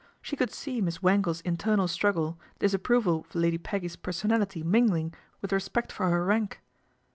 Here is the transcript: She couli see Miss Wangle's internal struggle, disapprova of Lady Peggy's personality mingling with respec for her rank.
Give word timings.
She 0.19 0.35
couli 0.35 0.49
see 0.49 0.81
Miss 0.81 1.03
Wangle's 1.03 1.41
internal 1.41 1.87
struggle, 1.87 2.39
disapprova 2.59 3.19
of 3.23 3.35
Lady 3.35 3.59
Peggy's 3.59 3.95
personality 3.95 4.63
mingling 4.63 5.13
with 5.43 5.53
respec 5.53 5.91
for 5.91 6.09
her 6.09 6.25
rank. 6.25 6.59